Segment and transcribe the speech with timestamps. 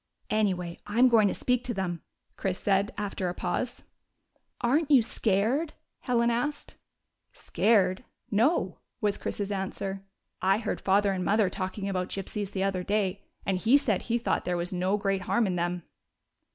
[0.41, 2.01] "Anyway, I 'm going to speak to them,"
[2.35, 3.83] Chris said, after a pause.
[3.83, 3.85] 3 CyPsy.
[3.85, 5.73] GYPSY, THE TALKING DOG" Are n't you scared?"
[6.07, 6.75] Helen asked."
[7.45, 8.03] Scared?
[8.31, 10.01] No/' was Chris's answer."
[10.51, 14.17] I heard father and mother talking about Gypsies the other day, and he said he
[14.17, 15.83] thought there was no great harm in them."